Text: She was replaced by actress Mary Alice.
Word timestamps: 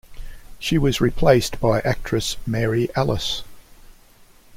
She 0.57 0.79
was 0.79 0.99
replaced 0.99 1.59
by 1.59 1.79
actress 1.81 2.35
Mary 2.47 2.89
Alice. 2.95 3.43